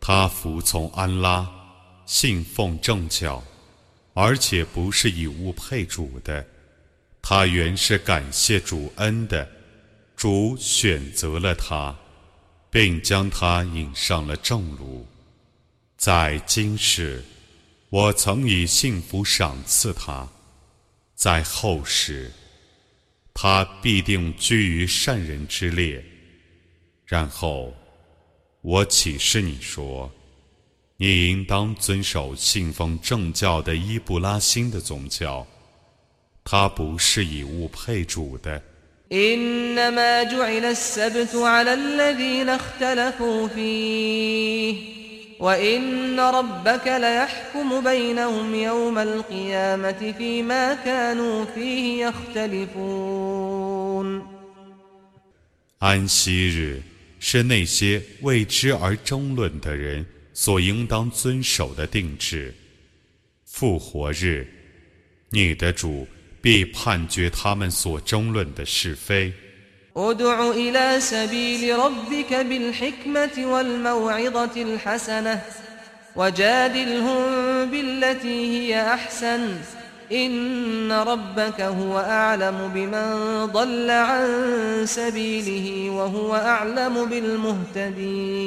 [0.00, 1.48] 他服从安拉，
[2.04, 3.44] 信奉正教，
[4.12, 6.44] 而且不是以物配主的。
[7.22, 9.48] 他原是感谢主恩的，
[10.16, 11.94] 主选择了他，
[12.70, 15.06] 并将他引上了正路。
[15.96, 17.22] 在今世，
[17.88, 20.28] 我曾以幸福赏赐他；
[21.14, 22.32] 在后世。
[23.40, 26.04] 他必定居于善人之列。
[27.06, 27.72] 然后，
[28.62, 30.10] 我启示你说，
[30.96, 35.46] 你应当遵守信奉正教的伊布拉欣的宗教。
[36.42, 38.60] 他不是以物配主的。
[45.39, 53.63] وإن ربك ليحكم بينهم يوم القيامة فيما كانوا فيه يختلفون
[55.79, 56.81] 安息日
[57.19, 62.53] 是那些为之而争论的人 所应当遵守的定制。
[63.45, 64.47] 复活日，
[65.29, 66.07] 你的主
[66.41, 69.33] 必判决他们所争论的是非。
[69.97, 75.41] ادع إلى سبيل ربك بالحكمة والموعظة الحسنة
[76.15, 77.25] وجادلهم
[77.71, 79.57] بالتي هي أحسن
[80.11, 84.27] إن ربك هو أعلم بمن ضل عن
[84.85, 88.43] سبيله وهو أعلم بالمهتدين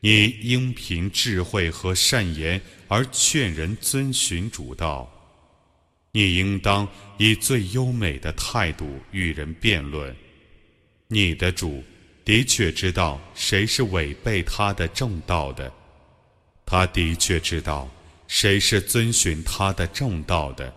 [0.00, 5.09] 你应凭智慧和善言而劝人遵循主道。
[6.11, 6.87] 你应当
[7.17, 10.15] 以最优美的态度与人辩论。
[11.07, 11.83] 你的主
[12.23, 15.71] 的确知道谁是违背他的正道的，
[16.65, 17.89] 他的确知道
[18.27, 20.73] 谁是遵循他的正道的。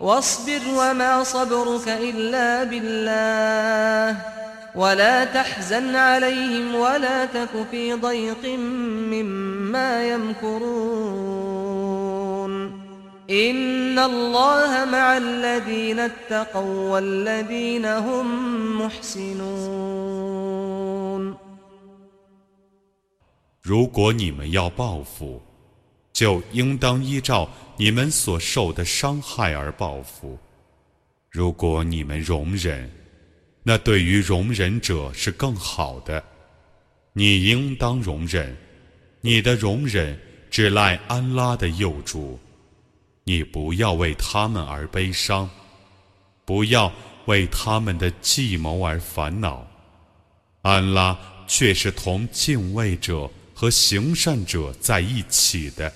[0.00, 4.16] واصبر وما صبرك إلا بالله
[4.74, 8.46] ولا تحزن عليهم ولا تك في ضيق
[9.12, 11.52] مما يمكرون
[13.30, 18.26] إن الله مع الذين اتقوا والذين هم
[18.80, 20.32] محسنون
[23.62, 25.40] 如果你们要报复，
[26.12, 27.48] 就应当依照
[27.79, 30.37] 你们所受的伤害而报复。
[31.29, 32.89] 如果你们容忍，
[33.61, 36.23] 那对于容忍者是更好的。
[37.13, 38.57] 你应当容忍，
[39.21, 40.19] 你的容忍
[40.49, 42.39] 只赖安拉的佑助。
[43.23, 45.47] 你不要为他们而悲伤，
[46.45, 46.91] 不要
[47.25, 49.67] 为他们的计谋而烦恼。
[50.63, 51.15] 安拉
[51.45, 55.93] 却是同敬畏者和行善者在一起的。